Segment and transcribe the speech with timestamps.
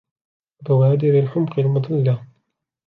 [0.59, 2.27] وَبَوَادِرِ الْحُمْقِ الْمُضِلَّةِ